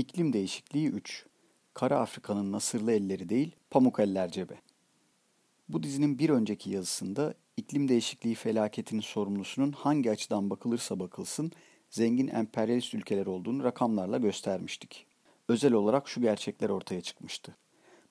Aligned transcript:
İklim 0.00 0.32
değişikliği 0.32 0.88
3. 0.88 1.26
Kara 1.74 2.00
Afrika'nın 2.00 2.52
nasırlı 2.52 2.92
elleri 2.92 3.28
değil, 3.28 3.56
pamuk 3.70 4.00
eller 4.00 4.30
cebe. 4.30 4.54
Bu 5.68 5.82
dizinin 5.82 6.18
bir 6.18 6.30
önceki 6.30 6.70
yazısında 6.70 7.34
iklim 7.56 7.88
değişikliği 7.88 8.34
felaketinin 8.34 9.00
sorumlusunun 9.00 9.72
hangi 9.72 10.10
açıdan 10.10 10.50
bakılırsa 10.50 11.00
bakılsın 11.00 11.52
zengin 11.90 12.28
emperyalist 12.28 12.94
ülkeler 12.94 13.26
olduğunu 13.26 13.64
rakamlarla 13.64 14.18
göstermiştik. 14.18 15.06
Özel 15.48 15.72
olarak 15.72 16.08
şu 16.08 16.20
gerçekler 16.20 16.68
ortaya 16.68 17.00
çıkmıştı. 17.00 17.56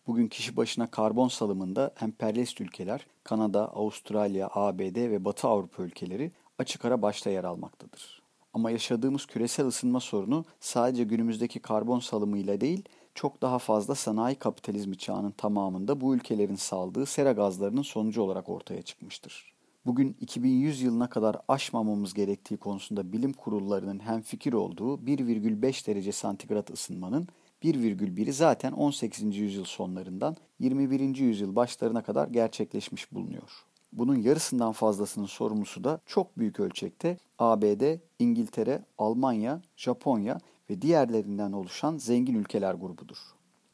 Bugün 0.07 0.27
kişi 0.27 0.57
başına 0.57 0.91
karbon 0.91 1.27
salımında 1.27 1.93
emperyalist 2.01 2.61
ülkeler 2.61 3.07
Kanada, 3.23 3.75
Avustralya, 3.75 4.49
ABD 4.53 4.95
ve 4.95 5.25
Batı 5.25 5.47
Avrupa 5.47 5.83
ülkeleri 5.83 6.31
açık 6.57 6.85
ara 6.85 7.01
başta 7.01 7.29
yer 7.29 7.43
almaktadır. 7.43 8.18
Ama 8.53 8.71
yaşadığımız 8.71 9.25
küresel 9.25 9.67
ısınma 9.67 9.99
sorunu 9.99 10.45
sadece 10.59 11.03
günümüzdeki 11.03 11.59
karbon 11.59 11.99
salımıyla 11.99 12.61
değil, 12.61 12.83
çok 13.15 13.41
daha 13.41 13.59
fazla 13.59 13.95
sanayi 13.95 14.35
kapitalizmi 14.35 14.97
çağının 14.97 15.31
tamamında 15.31 16.01
bu 16.01 16.15
ülkelerin 16.15 16.55
saldığı 16.55 17.05
sera 17.05 17.31
gazlarının 17.31 17.81
sonucu 17.81 18.21
olarak 18.21 18.49
ortaya 18.49 18.81
çıkmıştır. 18.81 19.53
Bugün 19.85 20.17
2100 20.21 20.81
yılına 20.81 21.09
kadar 21.09 21.37
aşmamamız 21.47 22.13
gerektiği 22.13 22.57
konusunda 22.57 23.11
bilim 23.11 23.33
kurullarının 23.33 23.99
hemfikir 23.99 24.53
olduğu 24.53 24.95
1,5 24.97 25.87
derece 25.87 26.11
santigrat 26.11 26.69
ısınmanın 26.69 27.27
1,1'i 27.63 28.33
zaten 28.33 28.71
18. 28.71 29.37
yüzyıl 29.37 29.65
sonlarından 29.65 30.37
21. 30.59 31.15
yüzyıl 31.15 31.55
başlarına 31.55 32.03
kadar 32.03 32.27
gerçekleşmiş 32.27 33.11
bulunuyor. 33.13 33.68
Bunun 33.91 34.15
yarısından 34.15 34.71
fazlasının 34.71 35.25
sorumlusu 35.25 35.83
da 35.83 35.99
çok 36.05 36.37
büyük 36.37 36.59
ölçekte 36.59 37.17
ABD, 37.39 37.97
İngiltere, 38.19 38.85
Almanya, 38.97 39.61
Japonya 39.77 40.39
ve 40.69 40.81
diğerlerinden 40.81 41.51
oluşan 41.51 41.97
zengin 41.97 42.35
ülkeler 42.35 42.73
grubudur. 42.73 43.17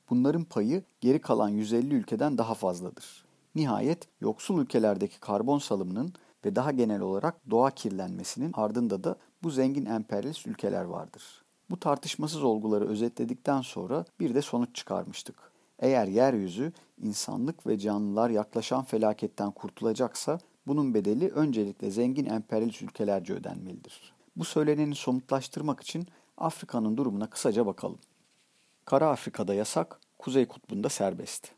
Bunların 0.09 0.43
payı 0.43 0.83
geri 1.01 1.21
kalan 1.21 1.49
150 1.49 1.95
ülkeden 1.95 2.37
daha 2.37 2.53
fazladır. 2.53 3.25
Nihayet 3.55 4.07
yoksul 4.21 4.61
ülkelerdeki 4.61 5.19
karbon 5.19 5.59
salımının 5.59 6.13
ve 6.45 6.55
daha 6.55 6.71
genel 6.71 7.01
olarak 7.01 7.51
doğa 7.51 7.71
kirlenmesinin 7.71 8.51
ardında 8.53 9.03
da 9.03 9.15
bu 9.43 9.49
zengin 9.49 9.85
emperyalist 9.85 10.47
ülkeler 10.47 10.83
vardır. 10.83 11.43
Bu 11.69 11.79
tartışmasız 11.79 12.43
olguları 12.43 12.87
özetledikten 12.87 13.61
sonra 13.61 14.05
bir 14.19 14.35
de 14.35 14.41
sonuç 14.41 14.75
çıkarmıştık. 14.75 15.54
Eğer 15.79 16.07
yeryüzü 16.07 16.73
insanlık 17.01 17.67
ve 17.67 17.79
canlılar 17.79 18.29
yaklaşan 18.29 18.83
felaketten 18.83 19.51
kurtulacaksa 19.51 20.39
bunun 20.67 20.93
bedeli 20.93 21.29
öncelikle 21.29 21.91
zengin 21.91 22.25
emperyalist 22.25 22.81
ülkelerce 22.81 23.33
ödenmelidir. 23.33 24.13
Bu 24.35 24.45
söyleneni 24.45 24.95
somutlaştırmak 24.95 25.81
için 25.81 26.07
Afrika'nın 26.37 26.97
durumuna 26.97 27.29
kısaca 27.29 27.65
bakalım. 27.65 27.99
Kara 28.85 29.09
Afrika'da 29.09 29.53
yasak, 29.53 29.99
Kuzey 30.19 30.45
Kutbu'nda 30.45 30.89
serbest. 30.89 31.51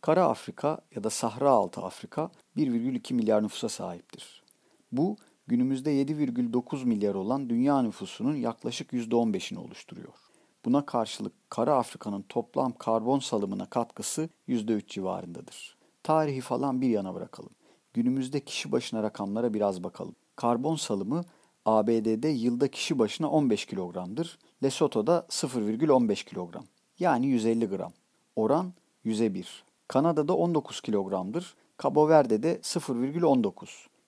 Kara 0.00 0.24
Afrika 0.24 0.78
ya 0.94 1.04
da 1.04 1.10
Sahra 1.10 1.50
Altı 1.50 1.80
Afrika 1.80 2.30
1,2 2.56 3.14
milyar 3.14 3.42
nüfusa 3.42 3.68
sahiptir. 3.68 4.42
Bu 4.92 5.16
günümüzde 5.46 6.02
7,9 6.02 6.84
milyar 6.84 7.14
olan 7.14 7.50
dünya 7.50 7.82
nüfusunun 7.82 8.36
yaklaşık 8.36 8.92
%15'ini 8.92 9.58
oluşturuyor. 9.58 10.29
Buna 10.64 10.86
karşılık 10.86 11.32
Kara 11.50 11.76
Afrika'nın 11.76 12.22
toplam 12.22 12.72
karbon 12.72 13.18
salımına 13.18 13.66
katkısı 13.66 14.28
%3 14.48 14.86
civarındadır. 14.86 15.76
Tarihi 16.02 16.40
falan 16.40 16.80
bir 16.80 16.88
yana 16.88 17.14
bırakalım. 17.14 17.50
Günümüzde 17.92 18.40
kişi 18.40 18.72
başına 18.72 19.02
rakamlara 19.02 19.54
biraz 19.54 19.84
bakalım. 19.84 20.14
Karbon 20.36 20.76
salımı 20.76 21.24
ABD'de 21.64 22.28
yılda 22.28 22.68
kişi 22.68 22.98
başına 22.98 23.30
15 23.30 23.66
kilogramdır. 23.66 24.38
Lesotho'da 24.62 25.26
0,15 25.28 26.24
kilogram. 26.24 26.64
Yani 26.98 27.26
150 27.26 27.66
gram. 27.66 27.92
Oran 28.36 28.72
100'e 29.04 29.34
1. 29.34 29.64
Kanada'da 29.88 30.34
19 30.36 30.80
kilogramdır. 30.80 31.54
Cabo 31.82 32.08
Verde'de 32.08 32.56
0,19. 32.56 33.66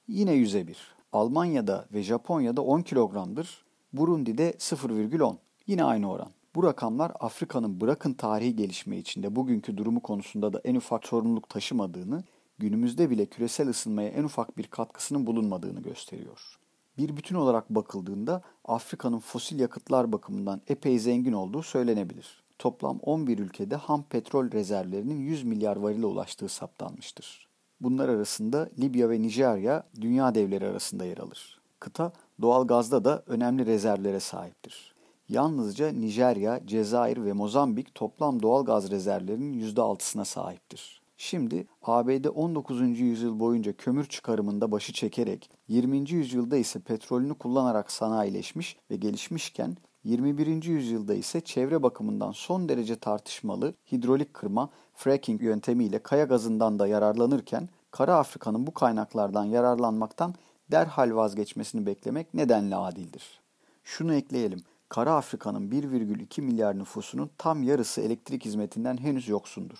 Yine 0.09 0.35
100'e 0.35 0.67
1. 0.67 0.77
Almanya'da 1.13 1.87
ve 1.93 2.03
Japonya'da 2.03 2.63
10 2.63 2.83
kilogramdır. 2.83 3.65
Burundi'de 3.93 4.51
0,10. 4.51 5.37
Yine 5.67 5.85
aynı 5.85 6.11
oran. 6.11 6.31
Bu 6.55 6.63
rakamlar 6.63 7.13
Afrika'nın 7.21 7.81
bırakın 7.81 8.13
tarihi 8.15 8.57
gelişme 8.57 8.99
içinde 8.99 9.37
bugünkü 9.37 9.77
durumu 9.77 10.01
konusunda 10.01 10.53
da 10.53 10.61
en 10.65 10.75
ufak 10.75 11.07
sorumluluk 11.07 11.49
taşımadığını, 11.49 12.25
günümüzde 12.59 13.11
bile 13.11 13.27
küresel 13.27 13.69
ısınmaya 13.69 14.09
en 14.09 14.25
ufak 14.25 14.59
bir 14.59 14.67
katkısının 14.67 15.27
bulunmadığını 15.27 15.81
gösteriyor. 15.81 16.59
Bir 16.99 17.17
bütün 17.17 17.37
olarak 17.37 17.71
bakıldığında 17.71 18.43
Afrika'nın 18.65 19.19
fosil 19.19 19.61
yakıtlar 19.61 20.13
bakımından 20.13 20.61
epey 20.69 20.99
zengin 20.99 21.33
olduğu 21.33 21.63
söylenebilir. 21.63 22.43
Toplam 22.59 22.99
11 22.99 23.39
ülkede 23.39 23.77
ham 23.77 24.03
petrol 24.03 24.53
rezervlerinin 24.53 25.21
100 25.21 25.45
milyar 25.45 25.77
varile 25.77 26.07
ulaştığı 26.07 26.49
saptanmıştır. 26.49 27.49
Bunlar 27.81 28.09
arasında 28.09 28.69
Libya 28.79 29.11
ve 29.11 29.23
Nijerya 29.23 29.87
dünya 30.01 30.35
devleri 30.35 30.67
arasında 30.67 31.05
yer 31.05 31.19
alır. 31.19 31.61
Kıta 31.81 32.13
doğal 32.41 32.67
gazda 32.67 33.05
da 33.05 33.23
önemli 33.27 33.67
rezervlere 33.67 34.21
sahiptir. 34.21 34.92
Yalnızca 35.33 35.93
Nijerya, 35.93 36.67
Cezayir 36.67 37.25
ve 37.25 37.33
Mozambik 37.33 37.95
toplam 37.95 38.43
doğal 38.43 38.65
gaz 38.65 38.91
rezervlerinin 38.91 39.75
%6'sına 39.75 40.25
sahiptir. 40.25 41.03
Şimdi 41.17 41.67
ABD 41.83 42.25
19. 42.35 43.01
yüzyıl 43.01 43.41
boyunca 43.41 43.77
kömür 43.77 44.05
çıkarımında 44.05 44.73
başı 44.73 44.93
çekerek 44.93 45.51
20. 45.69 46.11
yüzyılda 46.11 46.57
ise 46.57 46.81
petrolünü 46.81 47.35
kullanarak 47.35 47.93
sanayileşmiş 47.93 48.77
ve 48.91 48.97
gelişmişken 48.97 49.77
21. 50.05 50.65
yüzyılda 50.65 51.15
ise 51.15 51.41
çevre 51.41 51.83
bakımından 51.83 52.33
son 52.33 52.69
derece 52.69 52.97
tartışmalı 52.97 53.75
hidrolik 53.93 54.35
kırma, 54.35 54.71
fracking 54.95 55.43
yöntemiyle 55.43 55.99
kaya 55.99 56.25
gazından 56.25 56.79
da 56.79 56.87
yararlanırken 56.87 57.69
Kara 57.91 58.17
Afrika'nın 58.17 58.67
bu 58.67 58.75
kaynaklardan 58.75 59.45
yararlanmaktan 59.45 60.35
derhal 60.71 61.15
vazgeçmesini 61.15 61.87
beklemek 61.87 62.35
nedenle 62.35 62.77
adildir. 62.77 63.41
Şunu 63.85 64.15
ekleyelim. 64.15 64.63
Kara 64.93 65.15
Afrika'nın 65.15 65.71
1,2 65.71 66.43
milyar 66.43 66.79
nüfusunun 66.79 67.31
tam 67.39 67.63
yarısı 67.63 68.01
elektrik 68.01 68.45
hizmetinden 68.45 68.97
henüz 68.97 69.29
yoksundur. 69.29 69.79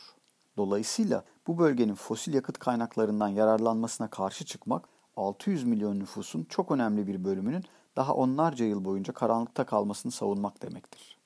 Dolayısıyla 0.57 1.25
bu 1.47 1.59
bölgenin 1.59 1.95
fosil 1.95 2.35
yakıt 2.35 2.59
kaynaklarından 2.59 3.29
yararlanmasına 3.29 4.11
karşı 4.11 4.45
çıkmak 4.45 4.89
600 5.17 5.65
milyon 5.65 6.01
nüfusun 6.01 6.47
çok 6.49 6.71
önemli 6.71 7.07
bir 7.07 7.25
bölümünün 7.25 7.65
daha 7.97 8.15
onlarca 8.15 8.65
yıl 8.65 8.85
boyunca 8.85 9.13
karanlıkta 9.13 9.67
kalmasını 9.67 10.13
savunmak 10.13 10.63
demektir. 10.63 11.19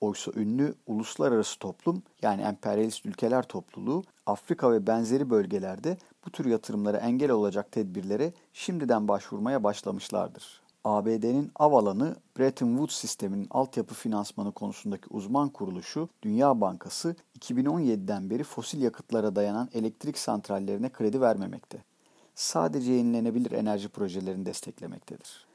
Oysa 0.00 0.32
ünlü 0.36 0.74
uluslararası 0.86 1.58
toplum 1.58 2.02
yani 2.22 2.42
emperyalist 2.42 3.06
ülkeler 3.06 3.48
topluluğu 3.48 4.04
Afrika 4.26 4.72
ve 4.72 4.86
benzeri 4.86 5.30
bölgelerde 5.30 5.98
bu 6.26 6.30
tür 6.30 6.46
yatırımlara 6.46 6.96
engel 6.96 7.30
olacak 7.30 7.72
tedbirlere 7.72 8.32
şimdiden 8.52 9.08
başvurmaya 9.08 9.64
başlamışlardır. 9.64 10.65
ABD'nin 10.86 11.50
av 11.56 11.72
Bretton 12.38 12.68
Woods 12.68 12.94
sisteminin 12.94 13.46
altyapı 13.50 13.94
finansmanı 13.94 14.52
konusundaki 14.52 15.06
uzman 15.10 15.48
kuruluşu 15.48 16.08
Dünya 16.22 16.60
Bankası 16.60 17.16
2017'den 17.38 18.30
beri 18.30 18.44
fosil 18.44 18.82
yakıtlara 18.82 19.36
dayanan 19.36 19.68
elektrik 19.74 20.18
santrallerine 20.18 20.88
kredi 20.88 21.20
vermemekte. 21.20 21.84
Sadece 22.34 22.92
yenilenebilir 22.92 23.52
enerji 23.52 23.88
projelerini 23.88 24.46
desteklemektedir. 24.46 25.46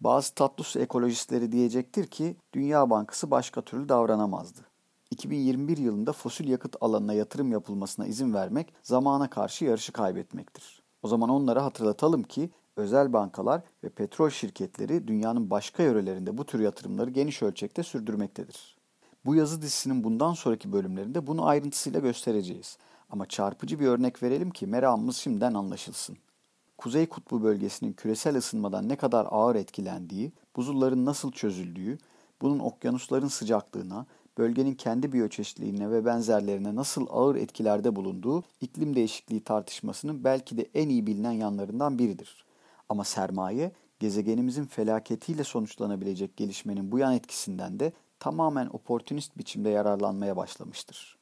Bazı 0.00 0.34
tatlı 0.34 0.64
su 0.64 0.78
ekolojistleri 0.78 1.52
diyecektir 1.52 2.06
ki 2.06 2.36
Dünya 2.52 2.90
Bankası 2.90 3.30
başka 3.30 3.62
türlü 3.62 3.88
davranamazdı. 3.88 4.60
2021 5.10 5.76
yılında 5.76 6.12
fosil 6.12 6.48
yakıt 6.48 6.76
alanına 6.80 7.12
yatırım 7.14 7.52
yapılmasına 7.52 8.06
izin 8.06 8.34
vermek 8.34 8.74
zamana 8.82 9.30
karşı 9.30 9.64
yarışı 9.64 9.92
kaybetmektir. 9.92 10.82
O 11.02 11.08
zaman 11.08 11.28
onlara 11.28 11.64
hatırlatalım 11.64 12.22
ki 12.22 12.50
özel 12.76 13.12
bankalar 13.12 13.62
ve 13.84 13.88
petrol 13.88 14.30
şirketleri 14.30 15.08
dünyanın 15.08 15.50
başka 15.50 15.82
yörelerinde 15.82 16.38
bu 16.38 16.46
tür 16.46 16.60
yatırımları 16.60 17.10
geniş 17.10 17.42
ölçekte 17.42 17.82
sürdürmektedir. 17.82 18.76
Bu 19.24 19.34
yazı 19.34 19.62
dizisinin 19.62 20.04
bundan 20.04 20.32
sonraki 20.32 20.72
bölümlerinde 20.72 21.26
bunu 21.26 21.46
ayrıntısıyla 21.46 22.00
göstereceğiz. 22.00 22.78
Ama 23.10 23.26
çarpıcı 23.26 23.80
bir 23.80 23.86
örnek 23.86 24.22
verelim 24.22 24.50
ki 24.50 24.66
meramımız 24.66 25.16
şimdiden 25.16 25.54
anlaşılsın. 25.54 26.16
Kuzey 26.78 27.06
Kutbu 27.06 27.42
bölgesinin 27.42 27.92
küresel 27.92 28.36
ısınmadan 28.36 28.88
ne 28.88 28.96
kadar 28.96 29.26
ağır 29.30 29.56
etkilendiği, 29.56 30.32
buzulların 30.56 31.04
nasıl 31.04 31.32
çözüldüğü, 31.32 31.98
bunun 32.42 32.58
okyanusların 32.58 33.28
sıcaklığına, 33.28 34.06
bölgenin 34.38 34.74
kendi 34.74 35.12
biyoçeşitliliğine 35.12 35.90
ve 35.90 36.04
benzerlerine 36.04 36.74
nasıl 36.74 37.06
ağır 37.10 37.36
etkilerde 37.36 37.96
bulunduğu 37.96 38.44
iklim 38.60 38.96
değişikliği 38.96 39.44
tartışmasının 39.44 40.24
belki 40.24 40.56
de 40.56 40.66
en 40.74 40.88
iyi 40.88 41.06
bilinen 41.06 41.32
yanlarından 41.32 41.98
biridir. 41.98 42.44
Ama 42.92 43.04
sermaye, 43.04 43.72
gezegenimizin 43.98 44.64
felaketiyle 44.64 45.44
sonuçlanabilecek 45.44 46.36
gelişmenin 46.36 46.92
bu 46.92 46.98
yan 46.98 47.14
etkisinden 47.14 47.80
de 47.80 47.92
tamamen 48.18 48.66
oportunist 48.72 49.38
biçimde 49.38 49.68
yararlanmaya 49.68 50.36
başlamıştır. 50.36 51.18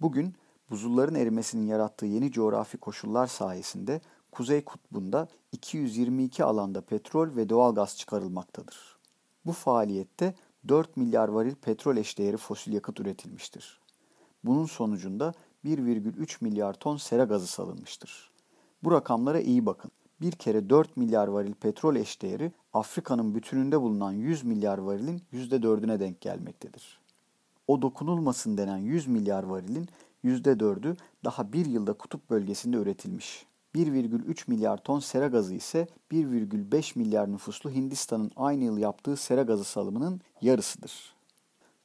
Bugün 0.00 0.34
buzulların 0.70 1.14
erimesinin 1.14 1.66
yarattığı 1.66 2.06
yeni 2.06 2.32
coğrafi 2.32 2.78
koşullar 2.78 3.26
sayesinde 3.26 4.00
Kuzey 4.30 4.64
Kutbu'nda 4.64 5.28
222 5.52 6.44
alanda 6.44 6.80
petrol 6.80 7.36
ve 7.36 7.48
doğal 7.48 7.74
gaz 7.74 7.96
çıkarılmaktadır. 7.96 8.96
Bu 9.46 9.52
faaliyette 9.52 10.34
4 10.68 10.96
milyar 10.96 11.28
varil 11.28 11.54
petrol 11.54 11.96
eşdeğeri 11.96 12.36
fosil 12.36 12.72
yakıt 12.72 13.00
üretilmiştir. 13.00 13.80
Bunun 14.44 14.66
sonucunda 14.66 15.34
1,3 15.64 16.36
milyar 16.40 16.74
ton 16.74 16.96
sera 16.96 17.24
gazı 17.24 17.46
salınmıştır. 17.46 18.30
Bu 18.84 18.92
rakamlara 18.92 19.40
iyi 19.40 19.66
bakın. 19.66 19.90
Bir 20.22 20.32
kere 20.32 20.70
4 20.70 20.96
milyar 20.96 21.28
varil 21.28 21.54
petrol 21.54 21.96
eşdeğeri 21.96 22.52
Afrika'nın 22.72 23.34
bütününde 23.34 23.80
bulunan 23.80 24.12
100 24.12 24.44
milyar 24.44 24.78
varilin 24.78 25.22
%4'üne 25.32 26.00
denk 26.00 26.20
gelmektedir. 26.20 27.00
O 27.66 27.82
dokunulmasın 27.82 28.56
denen 28.58 28.76
100 28.76 29.06
milyar 29.06 29.42
varilin 29.42 29.88
%4'ü 30.24 30.96
daha 31.24 31.52
bir 31.52 31.66
yılda 31.66 31.92
kutup 31.92 32.30
bölgesinde 32.30 32.76
üretilmiş. 32.76 33.46
1,3 33.74 34.44
milyar 34.46 34.84
ton 34.84 35.00
sera 35.00 35.26
gazı 35.26 35.54
ise 35.54 35.86
1,5 36.12 36.98
milyar 36.98 37.32
nüfuslu 37.32 37.70
Hindistan'ın 37.70 38.30
aynı 38.36 38.64
yıl 38.64 38.78
yaptığı 38.78 39.16
sera 39.16 39.42
gazı 39.42 39.64
salımının 39.64 40.20
yarısıdır. 40.40 41.14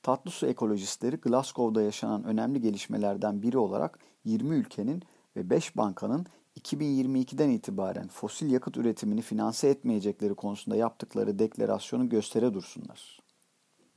Tatlı 0.04 0.32
su 0.32 0.48
ekolojistleri 0.48 1.16
Glasgow'da 1.16 1.82
yaşanan 1.82 2.24
önemli 2.24 2.62
gelişmelerden 2.62 3.42
biri 3.42 3.58
olarak 3.58 4.00
20 4.26 4.56
ülkenin 4.56 5.04
ve 5.36 5.50
5 5.50 5.78
bankanın 5.78 6.26
2022'den 6.58 7.50
itibaren 7.50 8.08
fosil 8.08 8.52
yakıt 8.52 8.78
üretimini 8.78 9.22
finanse 9.22 9.70
etmeyecekleri 9.70 10.36
konusunda 10.36 10.76
yaptıkları 10.76 11.40
deklarasyonu 11.40 12.10
göstere 12.10 12.54
dursunlar. 12.54 13.20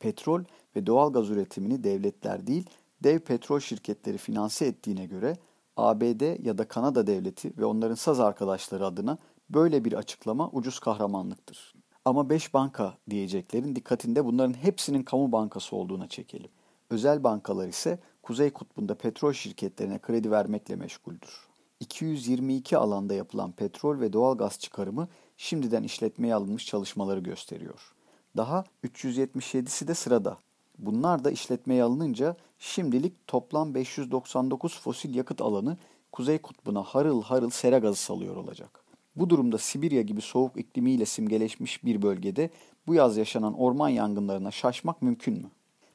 Petrol 0.00 0.44
ve 0.76 0.86
doğal 0.86 1.12
gaz 1.12 1.30
üretimini 1.30 1.84
devletler 1.84 2.46
değil, 2.46 2.70
dev 3.02 3.18
petrol 3.18 3.60
şirketleri 3.60 4.18
finanse 4.18 4.66
ettiğine 4.66 5.06
göre 5.06 5.36
ABD 5.76 6.44
ya 6.46 6.58
da 6.58 6.68
Kanada 6.68 7.06
devleti 7.06 7.52
ve 7.58 7.64
onların 7.64 7.94
saz 7.94 8.20
arkadaşları 8.20 8.86
adına 8.86 9.18
böyle 9.50 9.84
bir 9.84 9.92
açıklama 9.92 10.50
ucuz 10.50 10.78
kahramanlıktır. 10.78 11.74
Ama 12.04 12.30
5 12.30 12.54
banka 12.54 12.94
diyeceklerin 13.10 13.76
dikkatinde 13.76 14.24
bunların 14.24 14.54
hepsinin 14.54 15.02
kamu 15.02 15.32
bankası 15.32 15.76
olduğuna 15.76 16.08
çekelim. 16.08 16.50
Özel 16.90 17.24
bankalar 17.24 17.68
ise 17.68 17.98
Kuzey 18.22 18.50
Kutbu'nda 18.50 18.94
petrol 18.94 19.32
şirketlerine 19.32 19.98
kredi 19.98 20.30
vermekle 20.30 20.76
meşguldür. 20.76 21.49
222 21.80 22.76
alanda 22.76 23.14
yapılan 23.14 23.52
petrol 23.52 24.00
ve 24.00 24.12
doğal 24.12 24.38
gaz 24.38 24.58
çıkarımı 24.58 25.08
şimdiden 25.36 25.82
işletmeye 25.82 26.34
alınmış 26.34 26.66
çalışmaları 26.66 27.20
gösteriyor. 27.20 27.92
Daha 28.36 28.64
377'si 28.84 29.88
de 29.88 29.94
sırada. 29.94 30.38
Bunlar 30.78 31.24
da 31.24 31.30
işletmeye 31.30 31.82
alınınca 31.82 32.36
şimdilik 32.58 33.26
toplam 33.26 33.74
599 33.74 34.80
fosil 34.80 35.14
yakıt 35.14 35.40
alanı 35.40 35.76
Kuzey 36.12 36.38
Kutbu'na 36.38 36.82
harıl 36.82 37.22
harıl 37.22 37.50
sera 37.50 37.78
gazı 37.78 38.02
salıyor 38.02 38.36
olacak. 38.36 38.84
Bu 39.16 39.30
durumda 39.30 39.58
Sibirya 39.58 40.02
gibi 40.02 40.20
soğuk 40.20 40.56
iklimiyle 40.56 41.06
simgeleşmiş 41.06 41.84
bir 41.84 42.02
bölgede 42.02 42.50
bu 42.86 42.94
yaz 42.94 43.16
yaşanan 43.16 43.54
orman 43.54 43.88
yangınlarına 43.88 44.50
şaşmak 44.50 45.02
mümkün 45.02 45.34
mü? 45.34 45.50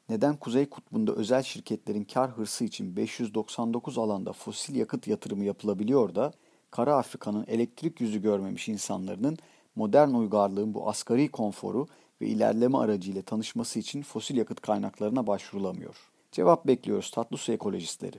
Neden 0.08 0.36
Kuzey 0.36 0.66
Kutbu'nda 0.66 1.12
özel 1.12 1.42
şirketlerin 1.42 2.04
kar 2.04 2.30
hırsı 2.30 2.64
için 2.64 2.96
599 2.96 3.98
alanda 3.98 4.32
fosil 4.32 4.76
yakıt 4.76 5.06
yatırımı 5.06 5.44
yapılabiliyor 5.44 6.14
da 6.14 6.32
Kara 6.70 6.96
Afrika'nın 6.96 7.44
elektrik 7.48 8.00
yüzü 8.00 8.22
görmemiş 8.22 8.68
insanların 8.68 9.38
modern 9.76 10.08
uygarlığın 10.08 10.74
bu 10.74 10.88
asgari 10.88 11.28
konforu 11.28 11.86
ve 12.20 12.26
ilerleme 12.26 12.78
aracıyla 12.78 13.22
tanışması 13.22 13.78
için 13.78 14.02
fosil 14.02 14.36
yakıt 14.36 14.60
kaynaklarına 14.60 15.26
başvurulamıyor. 15.26 15.96
Cevap 16.32 16.66
bekliyoruz 16.66 17.10
tatlı 17.10 17.36
su 17.36 17.52
ekolojistleri. 17.52 18.18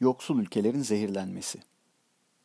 Yoksul 0.00 0.40
ülkelerin 0.40 0.82
zehirlenmesi. 0.82 1.58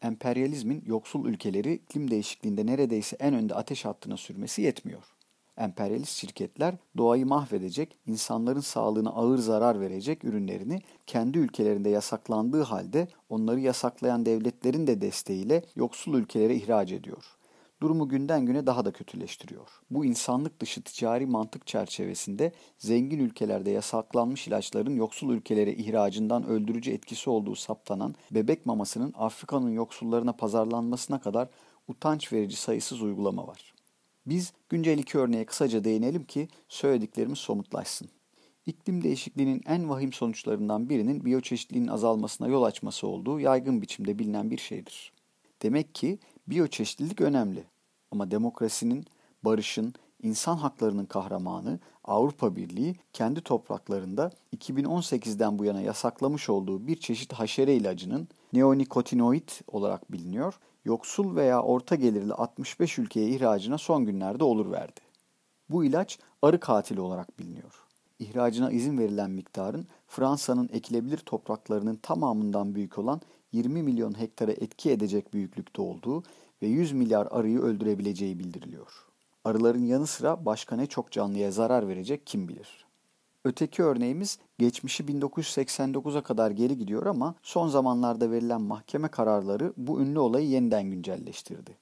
Emperyalizmin 0.02 0.84
yoksul 0.86 1.26
ülkeleri 1.26 1.74
iklim 1.74 2.12
değişikliğinde 2.12 2.66
neredeyse 2.66 3.16
en 3.20 3.34
önde 3.34 3.56
ateş 3.56 3.86
hattına 3.86 4.18
sürmesi 4.18 4.62
yetmiyor. 4.62 5.17
Emperyalist 5.58 6.18
şirketler 6.18 6.76
doğayı 6.98 7.26
mahvedecek, 7.26 7.98
insanların 8.06 8.60
sağlığına 8.60 9.10
ağır 9.10 9.38
zarar 9.38 9.80
verecek 9.80 10.24
ürünlerini 10.24 10.82
kendi 11.08 11.38
ülkelerinde 11.38 11.90
yasaklandığı 11.90 12.64
halde 12.64 13.08
onları 13.30 13.60
yasaklayan 13.60 14.26
devletlerin 14.26 14.88
de 14.88 15.02
desteğiyle 15.02 15.64
yoksul 15.76 16.14
ülkelere 16.14 16.56
ihraç 16.56 16.92
ediyor 16.92 17.38
durumu 17.82 18.10
günden 18.10 18.46
güne 18.46 18.66
daha 18.66 18.86
da 18.86 18.92
kötüleştiriyor. 18.92 19.68
Bu 19.92 20.06
insanlık 20.06 20.60
dışı 20.60 20.82
ticari 20.82 21.26
mantık 21.26 21.68
çerçevesinde 21.68 22.52
zengin 22.78 23.20
ülkelerde 23.20 23.72
yasaklanmış 23.72 24.48
ilaçların 24.48 24.96
yoksul 24.96 25.30
ülkelere 25.30 25.74
ihracından 25.74 26.46
öldürücü 26.46 26.92
etkisi 26.92 27.30
olduğu 27.30 27.56
saptanan 27.56 28.16
bebek 28.32 28.66
mamasının 28.66 29.14
Afrika'nın 29.18 29.72
yoksullarına 29.72 30.34
pazarlanmasına 30.34 31.22
kadar 31.22 31.50
utanç 31.88 32.34
verici 32.34 32.56
sayısız 32.56 33.02
uygulama 33.02 33.48
var. 33.48 33.77
Biz 34.28 34.54
güncel 34.70 34.98
iki 34.98 35.18
örneğe 35.18 35.46
kısaca 35.46 35.84
değinelim 35.84 36.24
ki 36.24 36.48
söylediklerimiz 36.70 37.40
somutlaşsın. 37.40 38.10
İklim 38.66 39.04
değişikliğinin 39.04 39.64
en 39.68 39.90
vahim 39.90 40.14
sonuçlarından 40.14 40.90
birinin 40.90 41.26
biyoçeşitliliğin 41.26 41.88
azalmasına 41.88 42.48
yol 42.48 42.64
açması 42.64 43.08
olduğu 43.08 43.40
yaygın 43.40 43.82
biçimde 43.82 44.20
bilinen 44.20 44.52
bir 44.52 44.58
şeydir. 44.58 45.14
Demek 45.62 45.96
ki 45.96 46.20
Biyoçeşitlilik 46.48 47.22
önemli 47.22 47.64
ama 48.12 48.32
demokrasinin, 48.32 49.06
barışın, 49.44 49.94
insan 50.24 50.58
haklarının 50.58 51.06
kahramanı 51.06 51.80
Avrupa 52.04 52.56
Birliği 52.56 52.96
kendi 53.14 53.42
topraklarında 53.42 54.32
2018'den 54.58 55.60
bu 55.60 55.66
yana 55.66 55.82
yasaklamış 55.82 56.50
olduğu 56.50 56.88
bir 56.88 57.00
çeşit 57.00 57.34
haşere 57.34 57.76
ilacının 57.76 58.28
neonikotinoid 58.54 59.50
olarak 59.68 60.12
biliniyor, 60.12 60.60
yoksul 60.88 61.36
veya 61.36 61.62
orta 61.62 61.96
gelirli 61.96 62.34
65 62.34 63.00
ülkeye 63.00 63.30
ihracına 63.30 63.78
son 63.78 64.06
günlerde 64.06 64.44
olur 64.44 64.72
verdi. 64.72 65.00
Bu 65.70 65.86
ilaç 65.86 66.20
arı 66.42 66.60
katili 66.60 67.02
olarak 67.02 67.40
biliniyor. 67.40 67.74
İhracına 68.20 68.72
izin 68.72 68.98
verilen 68.98 69.32
miktarın 69.32 69.88
Fransa'nın 70.08 70.70
ekilebilir 70.74 71.18
topraklarının 71.18 71.96
tamamından 71.96 72.76
büyük 72.76 72.98
olan 72.98 73.22
20 73.52 73.84
milyon 73.84 74.20
hektara 74.20 74.52
etki 74.52 74.92
edecek 74.92 75.34
büyüklükte 75.34 75.82
olduğu 75.82 76.24
ve 76.62 76.68
100 76.68 76.92
milyar 76.92 77.28
arıyı 77.32 77.60
öldürebileceği 77.60 78.40
bildiriliyor. 78.40 79.06
Arıların 79.44 79.86
yanı 79.86 80.08
sıra 80.08 80.46
başka 80.46 80.76
ne 80.76 80.88
çok 80.88 81.12
canlıya 81.12 81.52
zarar 81.52 81.88
verecek 81.88 82.28
kim 82.28 82.48
bilir. 82.48 82.86
Öteki 83.46 83.84
örneğimiz 83.84 84.40
geçmişi 84.58 85.04
1989'a 85.04 86.22
kadar 86.22 86.52
geri 86.52 86.78
gidiyor 86.78 87.06
ama 87.06 87.36
son 87.44 87.68
zamanlarda 87.68 88.32
verilen 88.32 88.62
mahkeme 88.62 89.08
kararları 89.08 89.74
bu 89.78 90.02
ünlü 90.02 90.20
olayı 90.20 90.48
yeniden 90.48 90.84
güncelleştirdi. 90.84 91.78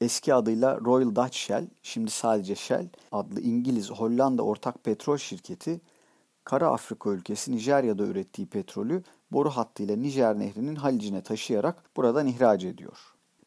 Eski 0.00 0.34
adıyla 0.34 0.80
Royal 0.80 1.14
Dutch 1.14 1.36
Shell, 1.36 1.66
şimdi 1.82 2.10
sadece 2.10 2.54
Shell 2.54 2.88
adlı 3.12 3.40
İngiliz-Hollanda 3.40 4.42
ortak 4.42 4.84
petrol 4.84 5.16
şirketi, 5.16 5.80
Kara 6.44 6.68
Afrika 6.68 7.10
ülkesi 7.10 7.52
Nijerya'da 7.52 8.02
ürettiği 8.02 8.46
petrolü 8.46 9.02
boru 9.32 9.50
hattıyla 9.50 9.96
Nijer 9.96 10.38
Nehri'nin 10.38 10.76
Halicine 10.76 11.22
taşıyarak 11.22 11.96
buradan 11.96 12.26
ihraç 12.26 12.64
ediyor. 12.64 12.98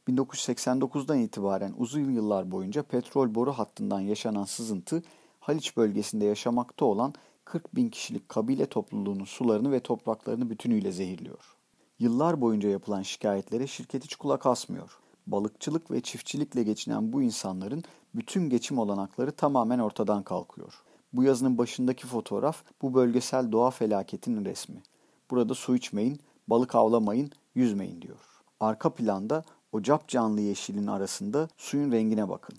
1989'dan 0.08 1.20
itibaren 1.20 1.74
uzun 1.78 2.12
yıllar 2.12 2.52
boyunca 2.52 2.84
petrol 2.84 3.36
boru 3.36 3.52
hattından 3.54 4.00
yaşanan 4.00 4.44
sızıntı 4.44 5.04
Haliç 5.40 5.78
bölgesinde 5.78 6.26
yaşamakta 6.26 6.86
olan 6.86 7.14
40 7.46 7.76
bin 7.76 7.90
kişilik 7.90 8.30
kabile 8.30 8.66
topluluğunun 8.66 9.26
sularını 9.26 9.72
ve 9.72 9.80
topraklarını 9.80 10.50
bütünüyle 10.50 10.92
zehirliyor. 10.92 11.56
Yıllar 12.00 12.42
boyunca 12.42 12.70
yapılan 12.70 13.02
şikayetlere 13.02 13.68
şirket 13.68 14.04
hiç 14.04 14.16
kulak 14.16 14.46
asmıyor. 14.46 14.98
Balıkçılık 15.28 15.92
ve 15.92 16.02
çiftçilikle 16.02 16.64
geçinen 16.64 17.14
bu 17.14 17.22
insanların 17.22 17.84
bütün 18.16 18.50
geçim 18.50 18.80
olanakları 18.80 19.32
tamamen 19.32 19.80
ortadan 19.80 20.24
kalkıyor. 20.24 20.74
Bu 21.14 21.24
yazının 21.24 21.58
başındaki 21.58 22.08
fotoğraf 22.08 22.64
bu 22.82 22.94
bölgesel 22.94 23.52
doğa 23.52 23.72
felaketinin 23.72 24.46
resmi. 24.46 24.84
Burada 25.32 25.54
su 25.54 25.76
içmeyin, 25.76 26.20
balık 26.48 26.76
avlamayın, 26.76 27.32
yüzmeyin 27.56 28.02
diyor. 28.02 28.20
Arka 28.60 28.94
planda 28.94 29.44
o 29.72 29.82
canlı 30.08 30.42
yeşilin 30.42 30.88
arasında 30.88 31.48
suyun 31.58 31.92
rengine 31.92 32.30
bakın. 32.30 32.56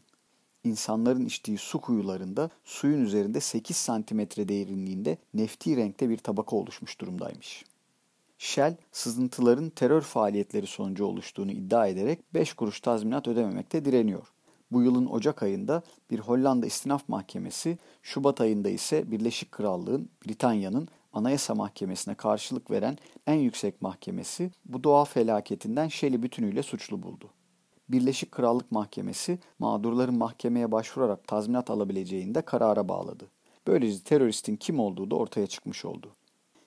İnsanların 0.67 1.27
içtiği 1.27 1.59
su 1.59 1.81
kuyularında 1.81 2.51
suyun 2.65 3.01
üzerinde 3.01 3.41
8 3.41 3.77
santimetre 3.77 4.49
derinliğinde 4.49 5.19
nefti 5.35 5.77
renkte 5.77 6.09
bir 6.09 6.19
tabaka 6.19 6.57
oluşmuş 6.57 7.01
durumdaymış. 7.01 7.65
Shell, 8.39 8.77
sızıntıların 8.93 9.71
terör 9.71 10.01
faaliyetleri 10.01 10.67
sonucu 10.67 11.05
oluştuğunu 11.05 11.53
iddia 11.53 11.87
ederek 11.87 12.35
5 12.35 12.53
kuruş 12.53 12.81
tazminat 12.81 13.29
ödememekte 13.29 13.85
direniyor. 13.85 14.27
Bu 14.73 14.83
yılın 14.83 15.07
Ocak 15.07 15.43
ayında 15.43 15.83
bir 16.11 16.19
Hollanda 16.19 16.67
istinaf 16.67 17.09
mahkemesi, 17.09 17.79
Şubat 18.03 18.41
ayında 18.41 18.69
ise 18.69 19.11
Birleşik 19.11 19.53
Krallığın, 19.53 20.09
Britanya'nın 20.27 20.89
Anayasa 21.13 21.55
Mahkemesi'ne 21.55 22.15
karşılık 22.15 22.71
veren 22.71 22.99
en 23.27 23.39
yüksek 23.39 23.83
mahkemesi 23.83 24.51
bu 24.65 24.85
doğa 24.85 25.05
felaketinden 25.05 25.89
Shell'i 25.89 26.23
bütünüyle 26.23 26.63
suçlu 26.63 27.03
buldu. 27.03 27.31
Birleşik 27.89 28.33
Krallık 28.33 28.73
Mahkemesi 28.73 29.39
mağdurların 29.59 30.19
mahkemeye 30.19 30.73
başvurarak 30.73 31.29
tazminat 31.29 31.71
alabileceğini 31.71 32.35
de 32.35 32.43
karara 32.43 32.89
bağladı. 32.89 33.25
Böylece 33.67 34.03
teröristin 34.03 34.57
kim 34.57 34.81
olduğu 34.81 35.11
da 35.11 35.17
ortaya 35.17 35.47
çıkmış 35.47 35.85
oldu. 35.85 36.11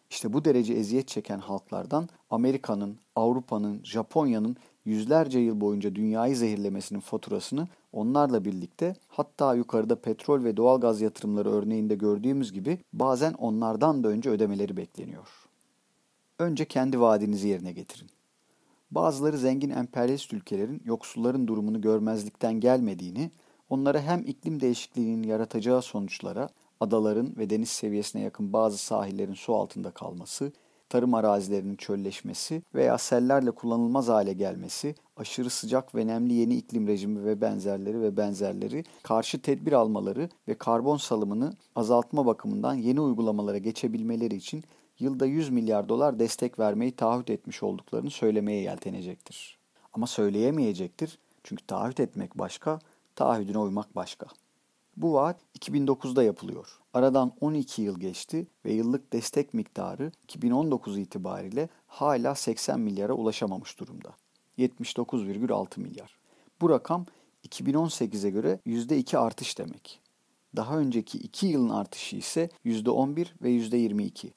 İşte 0.09 0.33
bu 0.33 0.45
derece 0.45 0.73
eziyet 0.73 1.07
çeken 1.07 1.39
halklardan 1.39 2.09
Amerika'nın, 2.29 2.99
Avrupa'nın, 3.15 3.83
Japonya'nın 3.83 4.55
yüzlerce 4.85 5.39
yıl 5.39 5.61
boyunca 5.61 5.95
dünyayı 5.95 6.35
zehirlemesinin 6.35 6.99
faturasını 6.99 7.67
onlarla 7.93 8.45
birlikte 8.45 8.95
hatta 9.07 9.55
yukarıda 9.55 10.01
petrol 10.01 10.43
ve 10.43 10.57
doğalgaz 10.57 11.01
yatırımları 11.01 11.49
örneğinde 11.49 11.95
gördüğümüz 11.95 12.53
gibi 12.53 12.77
bazen 12.93 13.33
onlardan 13.33 14.03
da 14.03 14.07
önce 14.07 14.29
ödemeleri 14.29 14.77
bekleniyor. 14.77 15.27
Önce 16.39 16.65
kendi 16.65 16.99
vaadinizi 16.99 17.47
yerine 17.47 17.71
getirin. 17.71 18.09
Bazıları 18.91 19.38
zengin 19.38 19.69
emperyalist 19.69 20.34
ülkelerin 20.34 20.81
yoksulların 20.86 21.48
durumunu 21.48 21.81
görmezlikten 21.81 22.53
gelmediğini, 22.53 23.31
onlara 23.69 24.01
hem 24.01 24.19
iklim 24.19 24.60
değişikliğinin 24.60 25.24
yaratacağı 25.24 25.81
sonuçlara, 25.81 26.50
adaların 26.79 27.38
ve 27.38 27.50
deniz 27.50 27.69
seviyesine 27.69 28.22
yakın 28.22 28.53
bazı 28.53 28.77
sahillerin 28.77 29.34
su 29.34 29.55
altında 29.55 29.91
kalması, 29.91 30.51
tarım 30.89 31.13
arazilerinin 31.13 31.75
çölleşmesi 31.75 32.62
veya 32.75 32.98
sellerle 32.98 33.51
kullanılmaz 33.51 34.08
hale 34.08 34.34
gelmesi, 34.34 34.96
aşırı 35.17 35.50
sıcak 35.50 35.96
ve 35.96 36.08
nemli 36.08 36.34
yeni 36.34 36.55
iklim 36.55 36.88
rejimi 36.88 37.25
ve 37.25 37.41
benzerleri 37.41 38.01
ve 38.01 38.17
benzerleri 38.17 38.84
karşı 39.03 39.41
tedbir 39.41 39.72
almaları 39.72 40.29
ve 40.48 40.53
karbon 40.53 40.98
salımını 40.98 41.53
azaltma 41.75 42.25
bakımından 42.25 42.74
yeni 42.74 43.01
uygulamalara 43.01 43.58
geçebilmeleri 43.58 44.36
için 44.36 44.63
yılda 44.99 45.25
100 45.25 45.49
milyar 45.49 45.89
dolar 45.89 46.19
destek 46.19 46.59
vermeyi 46.59 46.91
taahhüt 46.91 47.29
etmiş 47.29 47.63
olduklarını 47.63 48.09
söylemeye 48.09 48.61
yeltenecektir. 48.61 49.57
Ama 49.93 50.07
söyleyemeyecektir 50.07 51.19
çünkü 51.43 51.65
taahhüt 51.65 51.99
etmek 51.99 52.37
başka, 52.37 52.79
taahhüdüne 53.15 53.57
uymak 53.57 53.95
başka. 53.95 54.27
Bu 54.97 55.13
vaat 55.13 55.37
2009'da 55.59 56.23
yapılıyor. 56.23 56.79
Aradan 56.93 57.31
12 57.41 57.81
yıl 57.81 57.99
geçti 57.99 58.47
ve 58.65 58.73
yıllık 58.73 59.13
destek 59.13 59.53
miktarı 59.53 60.11
2019 60.23 60.97
itibariyle 60.97 61.69
hala 61.87 62.35
80 62.35 62.79
milyara 62.79 63.13
ulaşamamış 63.13 63.79
durumda. 63.79 64.15
79,6 64.57 65.79
milyar. 65.79 66.17
Bu 66.61 66.69
rakam 66.69 67.05
2018'e 67.47 68.29
göre 68.29 68.59
%2 68.65 69.17
artış 69.17 69.57
demek. 69.57 69.99
Daha 70.55 70.77
önceki 70.77 71.17
2 71.17 71.47
yılın 71.47 71.69
artışı 71.69 72.15
ise 72.15 72.49
%11 72.65 73.27
ve 73.41 73.49
%22. 73.49 74.31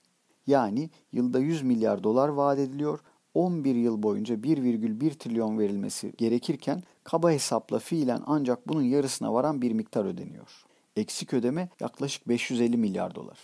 Yani 0.47 0.91
yılda 1.13 1.39
100 1.39 1.63
milyar 1.63 2.05
dolar 2.05 2.29
vaat 2.29 2.59
ediliyor 2.59 3.01
11 3.35 3.75
yıl 3.75 4.03
boyunca 4.03 4.35
1,1 4.35 5.15
trilyon 5.15 5.59
verilmesi 5.59 6.13
gerekirken 6.19 6.83
kaba 7.05 7.31
hesapla 7.31 7.79
fiilen 7.79 8.23
ancak 8.27 8.69
bunun 8.69 8.83
yarısına 8.83 9.35
varan 9.35 9.63
bir 9.63 9.73
miktar 9.73 10.05
ödeniyor. 10.05 10.65
Eksik 10.97 11.35
ödeme 11.35 11.69
yaklaşık 11.81 12.29
550 12.29 12.77
milyar 12.77 13.15
dolar. 13.15 13.39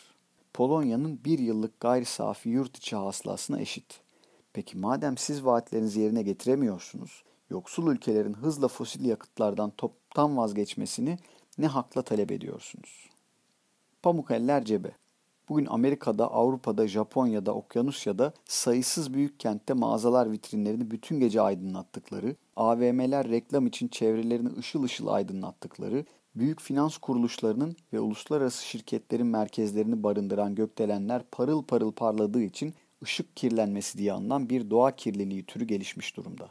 Polonya'nın 0.55 1.21
bir 1.25 1.38
yıllık 1.38 1.81
gayri 1.81 2.05
safi 2.05 2.49
yurt 2.49 2.76
içi 2.76 2.97
hasılasına 2.97 3.61
eşit. 3.61 4.00
Peki 4.52 4.78
madem 4.78 5.17
siz 5.17 5.45
vaatlerinizi 5.45 6.00
yerine 6.00 6.23
getiremiyorsunuz, 6.23 7.23
yoksul 7.50 7.93
ülkelerin 7.93 8.35
hızla 8.35 8.69
fosil 8.69 9.05
yakıtlardan 9.05 9.71
toptan 9.71 10.37
vazgeçmesini 10.37 11.19
ne 11.59 11.67
hakla 11.67 12.02
talep 12.02 12.33
ediyorsunuz? 12.33 13.09
Pamuk 14.02 14.31
eller 14.31 14.64
cebe. 14.64 14.93
Bugün 15.49 15.67
Amerika'da, 15.67 16.33
Avrupa'da, 16.33 16.88
Japonya'da, 16.88 17.55
Okyanusya'da 17.55 18.33
sayısız 18.45 19.14
büyük 19.14 19.40
kentte 19.40 19.75
mağazalar 19.75 20.33
vitrinlerini 20.33 20.90
bütün 20.90 21.21
gece 21.21 21.40
aydınlattıkları, 21.40 22.37
AVM'ler 22.57 23.28
reklam 23.28 23.67
için 23.67 23.88
çevrelerini 23.88 24.49
ışıl 24.59 24.83
ışıl 24.83 25.07
aydınlattıkları, 25.07 26.05
büyük 26.35 26.61
finans 26.61 26.97
kuruluşlarının 26.97 27.76
ve 27.93 28.00
uluslararası 28.00 28.67
şirketlerin 28.67 29.26
merkezlerini 29.26 30.02
barındıran 30.02 30.55
gökdelenler 30.55 31.23
parıl 31.33 31.62
parıl 31.62 31.93
parladığı 31.93 32.43
için 32.43 32.75
ışık 33.02 33.37
kirlenmesi 33.37 33.99
diye 33.99 34.12
anılan 34.12 34.49
bir 34.49 34.71
doğa 34.71 34.90
kirliliği 34.90 35.47
türü 35.47 35.64
gelişmiş 35.64 36.17
durumda. 36.17 36.50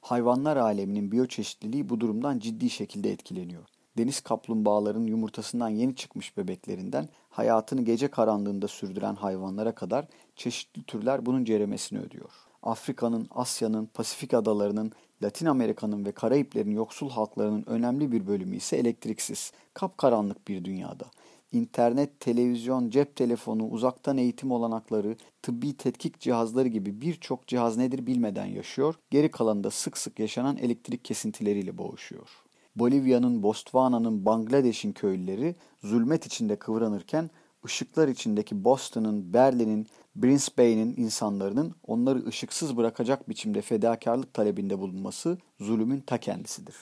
Hayvanlar 0.00 0.56
aleminin 0.56 1.12
biyoçeşitliliği 1.12 1.88
bu 1.88 2.00
durumdan 2.00 2.38
ciddi 2.38 2.70
şekilde 2.70 3.10
etkileniyor 3.10 3.77
deniz 3.98 4.20
kaplumbağalarının 4.20 5.06
yumurtasından 5.06 5.68
yeni 5.68 5.96
çıkmış 5.96 6.36
bebeklerinden 6.36 7.08
hayatını 7.30 7.82
gece 7.82 8.08
karanlığında 8.08 8.68
sürdüren 8.68 9.14
hayvanlara 9.14 9.74
kadar 9.74 10.06
çeşitli 10.36 10.82
türler 10.82 11.26
bunun 11.26 11.44
ceremesini 11.44 11.98
ödüyor. 11.98 12.30
Afrika'nın, 12.62 13.28
Asya'nın, 13.30 13.86
Pasifik 13.86 14.34
adalarının, 14.34 14.92
Latin 15.22 15.46
Amerika'nın 15.46 16.04
ve 16.04 16.12
Karayiplerin 16.12 16.70
yoksul 16.70 17.10
halklarının 17.10 17.64
önemli 17.66 18.12
bir 18.12 18.26
bölümü 18.26 18.56
ise 18.56 18.76
elektriksiz, 18.76 19.52
kapkaranlık 19.74 20.48
bir 20.48 20.64
dünyada. 20.64 21.04
İnternet, 21.52 22.20
televizyon, 22.20 22.90
cep 22.90 23.16
telefonu, 23.16 23.68
uzaktan 23.68 24.18
eğitim 24.18 24.50
olanakları, 24.50 25.16
tıbbi 25.42 25.76
tetkik 25.76 26.20
cihazları 26.20 26.68
gibi 26.68 27.00
birçok 27.00 27.46
cihaz 27.46 27.76
nedir 27.76 28.06
bilmeden 28.06 28.46
yaşıyor, 28.46 28.94
geri 29.10 29.30
kalanında 29.30 29.70
sık 29.70 29.98
sık 29.98 30.18
yaşanan 30.18 30.56
elektrik 30.56 31.04
kesintileriyle 31.04 31.78
boğuşuyor. 31.78 32.47
Bolivya'nın, 32.78 33.42
Botswana'nın, 33.42 34.24
Bangladeş'in 34.24 34.92
köylüleri 34.92 35.54
zulmet 35.82 36.26
içinde 36.26 36.56
kıvranırken 36.56 37.30
ışıklar 37.64 38.08
içindeki 38.08 38.64
Boston'ın, 38.64 39.32
Berlin'in, 39.32 39.86
Brisbane'in 40.16 40.94
insanların 40.96 41.74
onları 41.86 42.26
ışıksız 42.26 42.76
bırakacak 42.76 43.28
biçimde 43.28 43.60
fedakarlık 43.60 44.34
talebinde 44.34 44.78
bulunması 44.78 45.38
zulümün 45.60 46.00
ta 46.00 46.18
kendisidir. 46.18 46.74